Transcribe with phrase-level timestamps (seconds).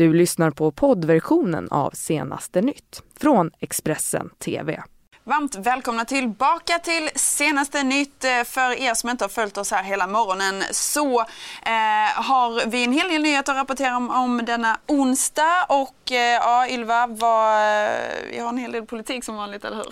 [0.00, 4.82] Du lyssnar på poddversionen av Senaste nytt från Expressen TV.
[5.24, 8.24] Varmt välkomna tillbaka till senaste nytt.
[8.24, 12.84] Eh, för er som inte har följt oss här hela morgonen så eh, har vi
[12.84, 15.66] en hel del nyheter att rapportera om, om denna onsdag.
[15.68, 17.92] Och eh, ja, Ylva, vad, eh,
[18.30, 19.86] vi har en hel del politik som vanligt, eller hur?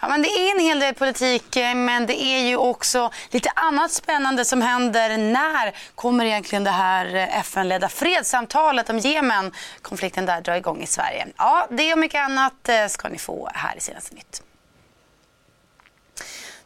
[0.00, 3.50] Ja, men det är en hel del politik, eh, men det är ju också lite
[3.54, 5.18] annat spännande som händer.
[5.18, 9.52] När kommer egentligen det här FN-ledda fredssamtalet om Jemen,
[9.82, 11.26] konflikten där, dra igång i Sverige?
[11.36, 14.42] Ja, det och mycket annat ska ni få här i senaste nytt.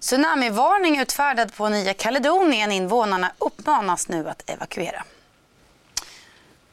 [0.02, 2.73] Tsunamivarning utfärdad på Nya Kaledonien.
[2.73, 5.05] Invånarna uppmanas nu att evakuera.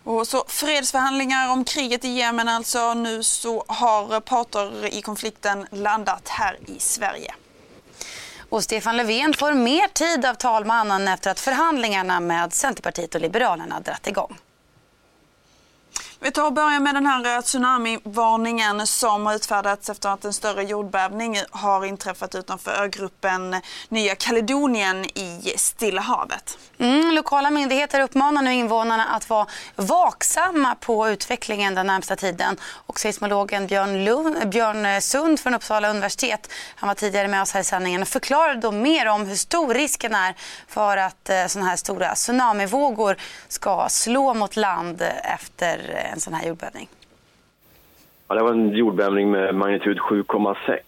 [0.03, 2.93] Och så fredsförhandlingar om kriget i Jemen alltså.
[2.93, 7.33] Nu så har parter i konflikten landat här i Sverige.
[8.49, 13.80] Och Stefan Löfven får mer tid av talmannen efter att förhandlingarna med Centerpartiet och Liberalerna
[13.80, 14.38] dratt igång.
[16.22, 20.34] Vi tar och börjar med den här eh, tsunamivarningen som har utfärdats efter att en
[20.34, 23.56] större jordbävning har inträffat utanför ögruppen
[23.89, 26.58] Nya Kaledonien i Stilla havet.
[26.78, 32.58] Mm, lokala myndigheter uppmanar nu invånarna att vara vaksamma på utvecklingen den närmsta tiden.
[32.61, 37.61] Och seismologen Björn, Lund, Björn Sund från Uppsala universitet, han var tidigare med oss här
[37.61, 40.36] i sändningen och förklarade då mer om hur stor risken är
[40.67, 43.17] för att eh, sådana här stora tsunamivågor
[43.48, 46.89] ska slå mot land efter eh, en sån här jordbävning?
[48.27, 50.79] Ja, det var en jordbävning med magnitud 7,6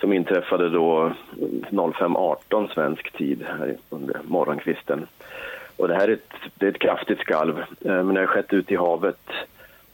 [0.00, 1.12] som inträffade då
[1.70, 5.06] 05.18 svensk tid här under morgonkvisten.
[5.76, 8.52] Och det här är ett, det är ett kraftigt skalv, eh, men det har skett
[8.52, 9.30] ute i havet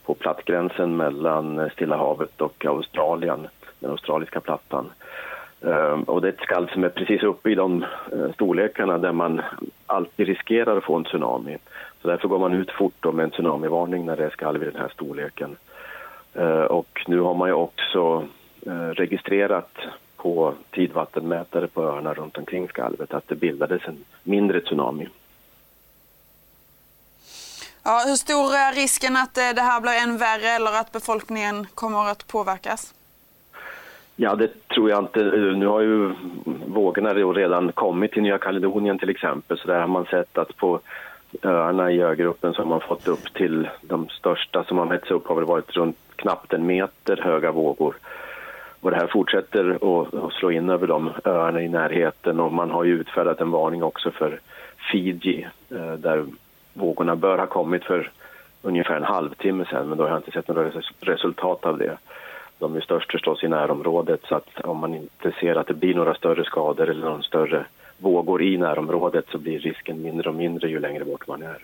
[0.05, 3.47] på plattgränsen mellan Stilla havet och Australien,
[3.79, 4.91] den australiska plattan.
[5.61, 9.11] Eh, och det är ett skalv som är precis uppe i de eh, storlekarna där
[9.11, 9.41] man
[9.91, 11.57] alltid riskerar att få en tsunami.
[12.01, 14.81] Så därför går man ut fort med en tsunamivarning när det är skalv i den
[14.81, 15.57] här storleken.
[16.33, 18.27] Eh, och nu har man ju också
[18.65, 19.71] eh, registrerat
[20.17, 25.07] på tidvattenmätare på öarna runt omkring skalvet att det bildades en mindre tsunami.
[27.83, 31.67] Ja, hur stor är risken att eh, det här blir än värre eller att befolkningen
[31.75, 32.93] kommer att påverkas?
[34.23, 35.21] Ja, det tror jag inte.
[35.21, 36.11] Eh, nu har ju
[36.67, 40.79] vågorna redan kommit till Nya Kaledonien till exempel så där har man sett att på
[41.41, 45.35] öarna i ögruppen så har fått upp till de största som har mätts upp har
[45.35, 47.95] väl varit runt knappt en meter höga vågor.
[48.81, 49.69] Och det här fortsätter
[50.01, 53.83] att, slå in över de öarna i närheten och man har ju utfärdat en varning
[53.83, 54.39] också för
[54.91, 56.25] Fiji eh, där
[56.73, 58.11] vågorna bör ha kommit för
[58.61, 61.97] ungefär en halvtimme sedan men då har jag inte sett några resultat av det.
[62.61, 65.95] De är störst förstås i närområdet så att om man inte ser att det blir
[65.95, 67.65] några större skador eller någon större
[67.97, 71.57] vågor i närområdet så blir risken mindre och mindre ju längre bort man är.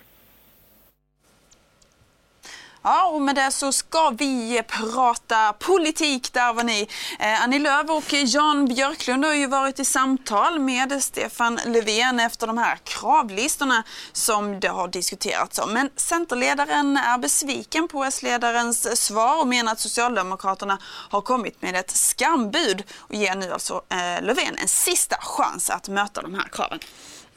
[2.90, 6.34] Ja, och med det så ska vi prata politik.
[6.34, 6.88] Där var ni.
[7.20, 12.48] Eh, Annie Lööf och Jan Björklund har ju varit i samtal med Stefan Löfven efter
[12.48, 15.74] de här kravlistorna som det har diskuterats om.
[15.74, 21.92] Men Centerledaren är besviken på S-ledarens svar och menar att Socialdemokraterna har kommit med ett
[21.92, 26.80] skambud och ger nu alltså eh, Löfven en sista chans att möta de här kraven.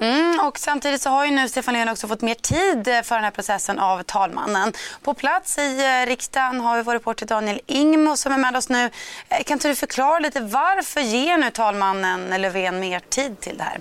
[0.00, 3.24] Mm, och samtidigt så har ju nu Stefan Löfven också fått mer tid för den
[3.24, 4.72] här processen av talmannen.
[5.02, 8.68] På plats i eh, riksdagen har vi vår reporter Daniel Ingmo som är med oss
[8.68, 8.90] nu.
[9.28, 13.64] Eh, kan inte du förklara lite varför ger nu talmannen Löfven mer tid till det
[13.64, 13.80] här?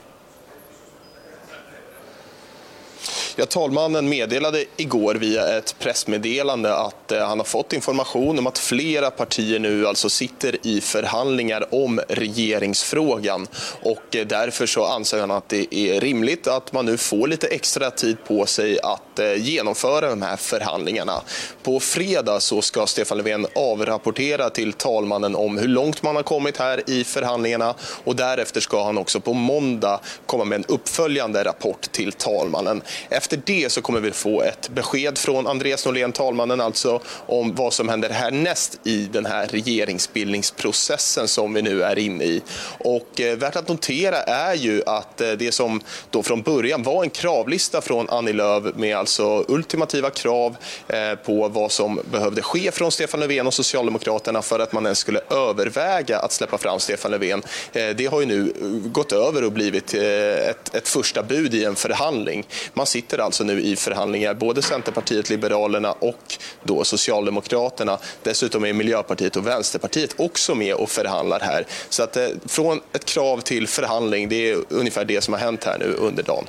[3.35, 8.57] Ja, talmannen meddelade igår via ett pressmeddelande att eh, han har fått information om att
[8.57, 13.47] flera partier nu alltså sitter i förhandlingar om regeringsfrågan
[13.81, 17.47] och eh, därför så anser han att det är rimligt att man nu får lite
[17.47, 21.21] extra tid på sig att eh, genomföra de här förhandlingarna.
[21.63, 26.57] På fredag så ska Stefan Löfven avrapportera till talmannen om hur långt man har kommit
[26.57, 31.81] här i förhandlingarna och därefter ska han också på måndag komma med en uppföljande rapport
[31.91, 32.81] till talmannen.
[33.09, 37.74] Efter det så kommer vi få ett besked från Andreas Norlén, talmannen, alltså om vad
[37.74, 42.41] som händer härnäst i den här regeringsbildningsprocessen som vi nu är inne i.
[42.77, 47.03] Och eh, värt att notera är ju att eh, det som då från början var
[47.03, 50.56] en kravlista från Annie Lööf med alltså ultimativa krav
[50.88, 55.00] eh, på vad som behövde ske från Stefan Löfven och Socialdemokraterna för att man ens
[55.00, 57.44] skulle överväga att släppa fram Stefan Löfven.
[57.74, 60.03] Eh, det har ju nu eh, gått över och blivit eh,
[60.50, 62.47] ett, ett första bud i en förhandling.
[62.79, 67.97] Man sitter alltså nu i förhandlingar, både Centerpartiet, Liberalerna och då Socialdemokraterna.
[68.23, 71.65] Dessutom är Miljöpartiet och Vänsterpartiet också med och förhandlar här.
[71.89, 75.63] Så att, eh, från ett krav till förhandling, det är ungefär det som har hänt
[75.63, 76.45] här nu under dagen.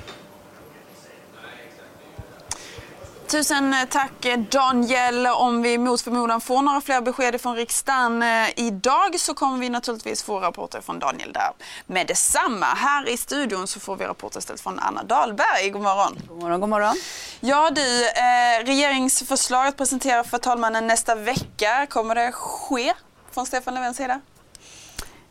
[3.31, 5.27] Tusen tack Daniel.
[5.27, 9.69] Om vi mot förmodan får några fler besked från riksdagen eh, idag så kommer vi
[9.69, 11.51] naturligtvis få rapporter från Daniel där
[11.87, 12.67] med detsamma.
[12.67, 15.71] Här i studion så får vi rapporter istället från Anna Dahlberg.
[15.71, 16.19] God morgon.
[16.29, 16.95] God morgon, god morgon.
[17.41, 21.87] Ja du, eh, regeringsförslaget presenteras för talmannen nästa vecka.
[21.91, 22.95] Kommer det ske
[23.33, 24.21] från Stefan Löfvens sida?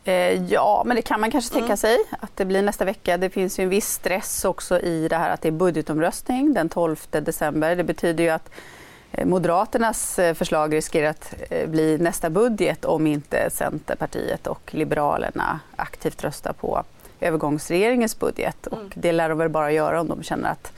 [0.04, 1.76] Eh, ja, men det kan man kanske tänka mm.
[1.76, 3.16] sig att det blir nästa vecka.
[3.16, 6.68] Det finns ju en viss stress också i det här att det är budgetomröstning den
[6.68, 7.76] 12 december.
[7.76, 8.50] Det betyder ju att
[9.12, 11.34] eh, Moderaternas eh, förslag riskerar att
[11.66, 16.84] bli nästa budget om inte Centerpartiet och Liberalerna aktivt röstar på
[17.20, 18.66] övergångsregeringens budget.
[18.66, 18.90] Och mm.
[18.94, 20.72] det lär de väl bara göra om de känner att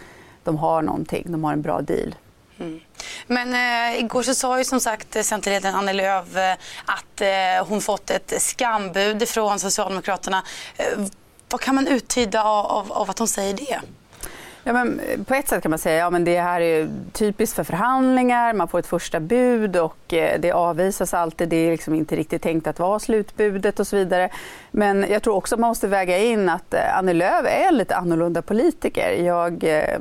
[0.44, 2.14] de har någonting, de har en bra deal.
[2.58, 2.80] Mm.
[3.26, 6.52] Men eh, igår så sa ju som sagt Centerledaren Annie Lööf eh,
[6.84, 10.42] att eh, hon fått ett skambud från Socialdemokraterna.
[10.76, 10.84] Eh,
[11.48, 13.80] vad kan man uttyda av, av, av att hon säger det?
[14.64, 17.56] Ja, men eh, på ett sätt kan man säga att ja, det här är typiskt
[17.56, 18.52] för förhandlingar.
[18.52, 21.48] Man får ett första bud och eh, det avvisas alltid.
[21.48, 24.30] Det är liksom inte riktigt tänkt att vara slutbudet och så vidare.
[24.70, 27.76] Men jag tror också att man måste väga in att eh, Annie Lööf är en
[27.76, 29.12] lite annorlunda politiker.
[29.12, 29.98] Jag eh,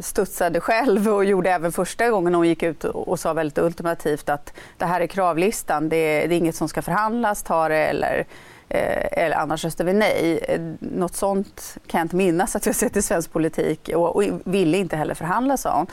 [0.00, 4.52] studsade själv och gjorde även första gången hon gick ut och sa väldigt ultimativt att
[4.78, 5.88] det här är kravlistan.
[5.88, 8.26] Det är, det är inget som ska förhandlas, ta det eller
[8.74, 10.38] Eh, eller annars röstar vi nej.
[10.48, 14.22] Eh, något sånt kan jag inte minnas att jag sett i svensk politik och, och
[14.44, 15.86] ville inte heller förhandla, sa hon.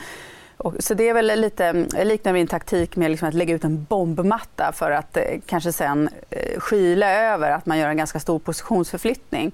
[0.64, 1.74] Och, så det är väl lite,
[2.04, 6.10] liknar min taktik med liksom att lägga ut en bombmatta för att eh, kanske sen
[6.30, 9.52] eh, skyla över att man gör en ganska stor positionsförflyttning.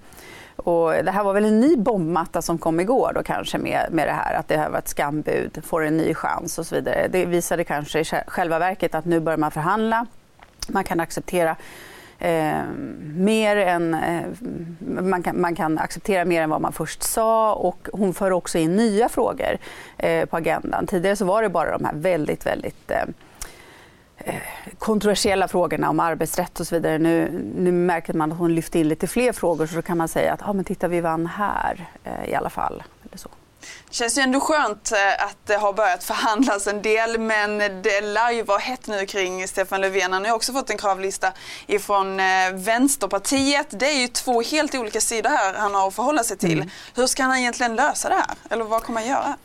[0.56, 4.08] Och det här var väl en ny bombmatta som kom igår då kanske med, med
[4.08, 7.08] det här att det här var ett skambud, får en ny chans och så vidare.
[7.08, 10.06] Det visade kanske i själva verket att nu börjar man förhandla.
[10.68, 11.56] Man kan acceptera
[12.20, 12.64] eh,
[13.16, 14.26] mer än, eh,
[15.02, 18.58] man, kan, man kan acceptera mer än vad man först sa och hon för också
[18.58, 19.58] in nya frågor
[19.98, 20.88] eh, på agendan.
[20.88, 23.02] Tidigare så var det bara de här väldigt, väldigt eh,
[24.18, 24.36] eh
[24.78, 26.98] kontroversiella frågorna om arbetsrätt och så vidare.
[26.98, 30.08] Nu, nu märker man att hon lyfter in lite fler frågor så då kan man
[30.08, 32.84] säga att ah, men titta, vi vann här eh, i alla fall.
[33.06, 33.30] Eller så.
[33.60, 38.02] Det känns ju ändå skönt eh, att det har börjat förhandlas en del men det
[38.02, 40.14] lär ju vara hett nu kring Stefan Löfven.
[40.14, 41.32] Han har ju också fått en kravlista
[41.68, 43.68] ifrån eh, Vänsterpartiet.
[43.70, 46.58] Det är ju två helt olika sidor här han har att förhålla sig till.
[46.58, 46.70] Mm.
[46.96, 48.36] Hur ska han egentligen lösa det här?
[48.50, 49.38] Eller vad kommer han göra?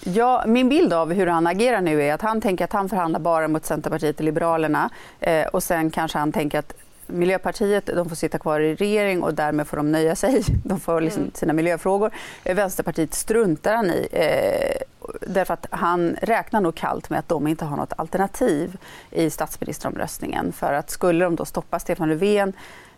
[0.00, 3.20] Ja, min bild av hur han agerar nu är att han tänker att han förhandlar
[3.20, 4.90] bara mot Centerpartiet och Liberalerna
[5.20, 6.72] eh, och sen kanske han tänker att
[7.06, 10.42] Miljöpartiet de får sitta kvar i regering och därmed får de nöja sig.
[10.64, 11.34] De får liksom mm.
[11.34, 12.10] sina miljöfrågor.
[12.44, 14.82] Vänsterpartiet struntar han i eh,
[15.20, 18.76] därför att han räknar nog kallt med att de inte har något alternativ
[19.10, 20.52] i statsministeromröstningen.
[20.52, 22.52] För att skulle de då stoppa Stefan Löfven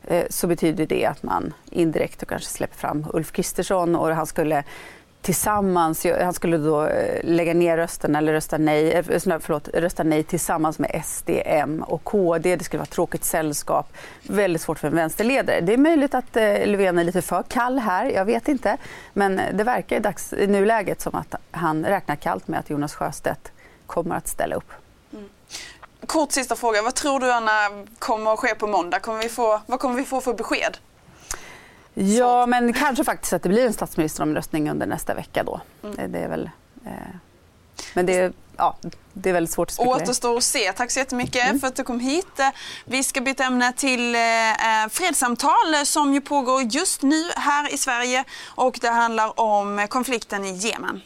[0.07, 4.27] eh, så betyder det att man indirekt och kanske släpper fram Ulf Kristersson och han
[4.27, 4.65] skulle
[5.27, 9.05] tillsammans, han skulle då eh, lägga ner rösten eller rösta nej, eh,
[9.41, 12.57] förlåt, rösta nej tillsammans med SD, M och KD.
[12.57, 13.93] Det skulle vara tråkigt sällskap.
[14.23, 15.61] Väldigt svårt för en vänsterledare.
[15.61, 18.77] Det är möjligt att eh, Löfven är lite för kall här, jag vet inte.
[19.13, 22.95] Men det verkar i, dags, i nuläget som att han räknar kallt med att Jonas
[22.95, 23.53] Sjöstedt
[23.87, 24.73] kommer att ställa upp.
[25.13, 25.29] Mm.
[26.07, 26.83] Kort sista fråga.
[26.83, 28.99] Vad tror du Anna kommer att ske på måndag?
[29.01, 30.79] Kommer vi få, vad kommer vi få för besked?
[31.99, 35.61] Ja, men kanske faktiskt att det blir en statsministeromröstning under nästa vecka då.
[35.83, 36.13] Mm.
[36.13, 36.51] Det är väl...
[36.85, 36.93] Eh,
[37.95, 38.77] men det, ja,
[39.19, 40.03] det är väldigt svårt att spekulera.
[40.03, 40.73] Återstår att se.
[40.73, 41.61] Tack så jättemycket mm.
[41.61, 42.41] för att du kom hit.
[42.85, 47.79] Vi ska byta ämne till eh, eh, fredssamtal som ju pågår just nu här i
[47.79, 51.01] Sverige och det handlar om konflikten i Jemen.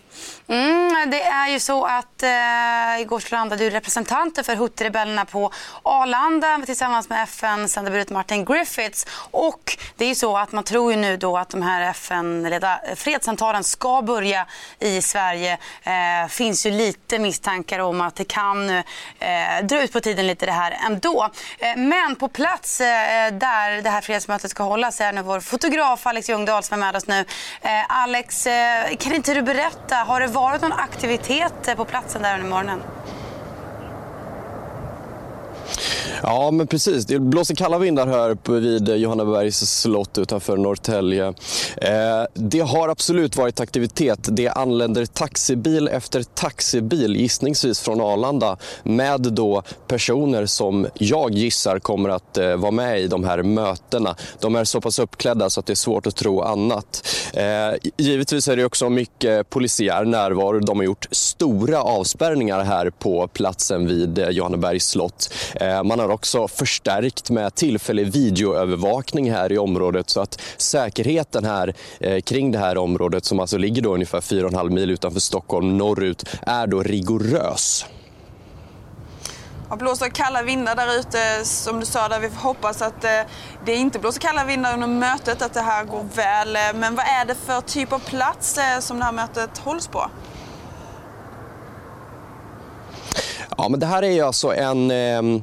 [0.47, 5.53] Mm, det är ju så att eh, igår så landade ju representanter för Houthi-rebellerna på
[5.83, 9.07] Arlanda tillsammans med FN-sändebudet Martin Griffiths.
[9.31, 12.81] Och det är ju så att man tror ju nu då att de här FN-ledda
[12.97, 14.47] fredssamtalen ska börja
[14.79, 15.59] i Sverige.
[15.83, 18.85] Eh, finns ju lite misstankar om att det kan eh,
[19.63, 21.31] dra ut på tiden lite det här ändå.
[21.59, 22.87] Eh, men på plats eh,
[23.33, 26.97] där det här fredsmötet ska hållas är nu vår fotograf Alex Ljungdahl som är med
[26.97, 27.25] oss nu.
[27.63, 32.23] Eh, Alex, eh, kan inte du berätta har det varit någon aktivitet eh, på platsen
[32.23, 32.83] där under morgonen?
[36.23, 37.07] Ja, men precis.
[37.07, 41.27] Det blåser kalla vindar här vid Johannabergs slott utanför Norrtälje.
[41.77, 44.19] Eh, det har absolut varit aktivitet.
[44.23, 52.09] Det anländer taxibil efter taxibil, gissningsvis från Arlanda med då personer som jag gissar kommer
[52.09, 54.17] att eh, vara med i de här mötena.
[54.41, 57.07] De är så pass uppklädda så att det är svårt att tro annat.
[57.35, 60.61] Eh, givetvis är det också mycket polisiär närvaro.
[60.61, 65.33] De har gjort stora avspärrningar här på platsen vid eh, Johannebergs slott.
[65.55, 71.45] Eh, man har har också förstärkt med tillfällig videoövervakning här i området så att säkerheten
[71.45, 75.79] här eh, kring det här området som alltså ligger då ungefär 4,5 mil utanför Stockholm
[75.79, 77.87] norrut är då rigorös.
[79.71, 83.11] Det blåser kalla vindar där ute som du sa där vi hoppas att eh,
[83.65, 86.57] det inte blåser kalla vindar under mötet, att det här går väl.
[86.75, 90.11] Men vad är det för typ av plats eh, som det här mötet hålls på?
[93.59, 95.43] Ja, men det här är ju alltså en eh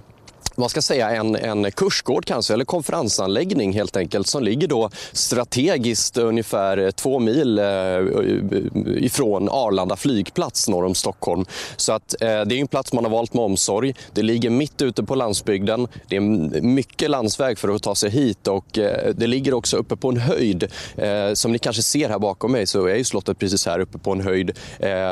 [0.57, 6.17] man ska säga, en, en kursgård kanske, eller konferensanläggning helt enkelt, som ligger då strategiskt
[6.17, 8.03] ungefär två mil eh, eh,
[8.85, 11.45] ifrån Arlanda flygplats norr om Stockholm.
[11.77, 13.95] Så att, eh, det är en plats man har valt med omsorg.
[14.13, 15.87] Det ligger mitt ute på landsbygden.
[16.07, 16.21] Det är
[16.61, 18.65] mycket landsväg för att ta sig hit och
[19.13, 20.67] det ligger också uppe på en höjd.
[21.33, 24.11] Som ni kanske ser här bakom mig så är ju slottet precis här uppe på
[24.11, 24.51] en höjd.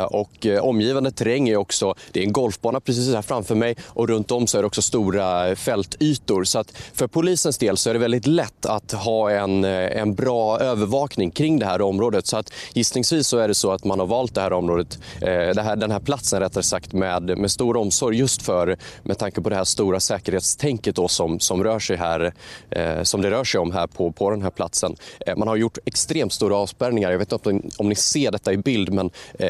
[0.10, 4.32] Och omgivande terräng är också, det är en golfbana precis här framför mig och runt
[4.32, 6.44] om så är det också stora fältytor.
[6.44, 10.16] Så att för polisens del så är det väldigt lätt att ha en, eh, en
[10.16, 12.28] bra övervakning kring det här området.
[12.28, 15.28] Så att gissningsvis så är det så att man har valt det här området, eh,
[15.28, 19.42] det här, den här platsen rättare sagt med, med stor omsorg just för med tanke
[19.42, 22.34] på det här stora säkerhetstänket då som, som, rör sig här,
[22.70, 24.96] eh, som det rör sig om här på, på den här platsen.
[25.38, 27.12] Man har gjort extremt stora avspärrningar.
[27.12, 29.10] Jag vet inte om, om ni ser detta i bild, men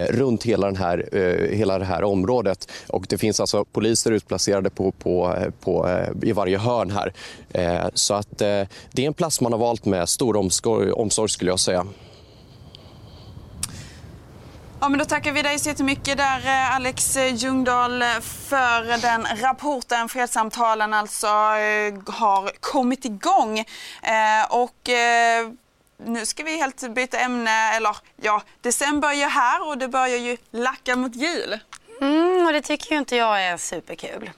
[0.09, 1.09] runt hela, den här,
[1.51, 2.71] hela det här området.
[2.87, 7.13] Och det finns alltså poliser utplacerade på, på, på Eh, i varje hörn här.
[7.53, 10.37] Eh, så att eh, det är en plats man har valt med stor
[10.99, 11.85] omsorg skulle jag säga.
[14.79, 20.09] Ja, men då tackar vi dig så jättemycket där Alex Ljungdahl för den rapporten.
[20.09, 21.27] Fredssamtalen alltså
[22.07, 23.63] har kommit igång.
[24.49, 24.89] Och
[26.05, 27.75] nu ska vi helt byta ämne.
[27.75, 31.59] Eller ja, december är ju här och det börjar ju lacka mot jul.
[32.01, 34.29] Mm, och det tycker ju inte jag är superkul.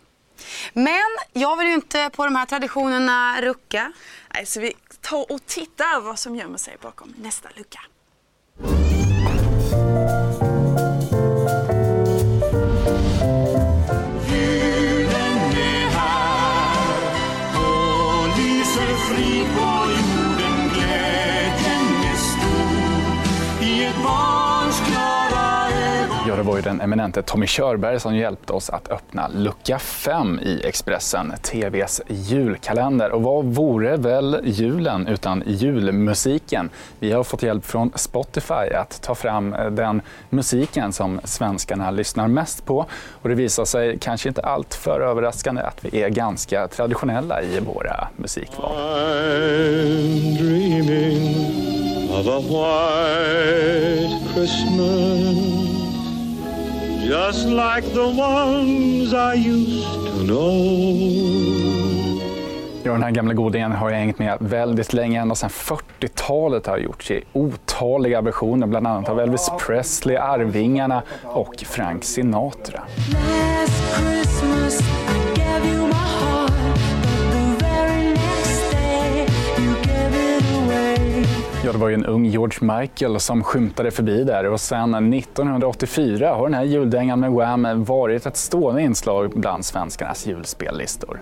[0.73, 3.91] Men jag vill ju inte på de här traditionerna rucka.
[4.33, 7.79] Nej, så vi tar och tittar vad som gömmer sig bakom nästa lucka.
[26.67, 33.11] Den eminente Tommy Körberg som hjälpte oss att öppna lucka 5 i Expressen, TVs julkalender.
[33.11, 36.69] Och vad vore väl julen utan julmusiken?
[36.99, 42.27] Vi har fått hjälp från Spotify att ta fram eh, den musiken som svenskarna lyssnar
[42.27, 42.85] mest på.
[43.21, 47.59] Och det visar sig, kanske inte allt för överraskande, att vi är ganska traditionella i
[47.59, 48.71] våra musikval.
[52.17, 55.76] of a white Christmas
[57.07, 61.47] just like the ones I used to know.
[62.83, 65.21] Ja, den här gamla godingen har jag hängt med väldigt länge.
[65.21, 71.55] Ända sedan 40-talet har gjorts i otaliga versioner, bland annat av Elvis Presley, Arvingarna och
[71.65, 72.81] Frank Sinatra.
[81.67, 86.33] Ja, det var ju en ung George Michael som skymtade förbi där och sen 1984
[86.33, 91.21] har den här juldängan med Wham varit ett stående inslag bland svenskarnas julspellistor.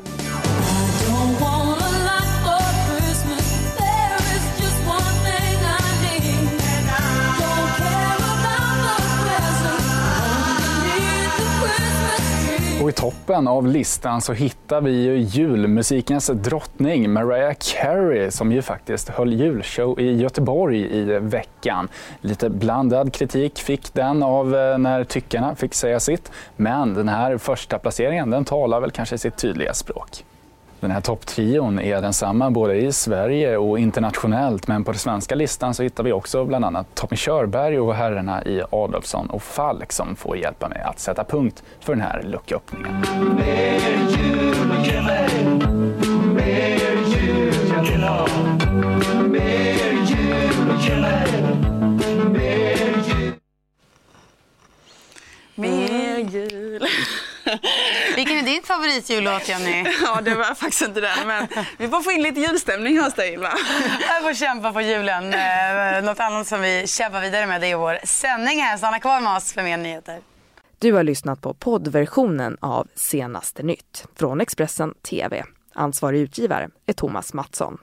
[12.86, 18.62] Och i toppen av listan så hittar vi ju julmusikens drottning Mariah Carey som ju
[18.62, 21.88] faktiskt höll julshow i Göteborg i veckan.
[22.22, 26.32] Lite blandad kritik fick den av eh, när tyckarna fick säga sitt.
[26.56, 30.24] Men den här första placeringen den talar väl kanske sitt tydliga språk.
[30.80, 35.74] Den här topptrion är densamma både i Sverige och internationellt men på den svenska listan
[35.74, 40.16] så hittar vi också bland annat Tommy Körberg och herrarna i Adolfsson och Falk som
[40.16, 43.04] får hjälpa mig att sätta punkt för den här lucköppningen.
[58.76, 59.86] Favoritjullåt, Jenny?
[60.04, 63.34] ja, det var faktiskt inte den, men vi får få in lite julstämning hos dig,
[63.34, 63.54] Ylva.
[64.08, 65.34] Jag får kämpa på julen.
[65.34, 68.78] Eh, något annat som vi kämpar vidare med det är vår sändning här.
[68.78, 70.20] Stanna kvar med oss för mer nyheter.
[70.80, 75.44] Du har lyssnat på poddversionen av Senaste nytt från Expressen TV.
[75.74, 77.78] Ansvarig utgivare är Thomas Mattsson.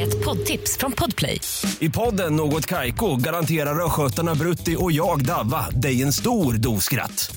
[0.00, 1.40] Ett poddtips från Podplay.
[1.78, 7.36] I podden Något Kaiko garanterar östgötarna Brutti och jag, Davva, dig en stor dos skratt.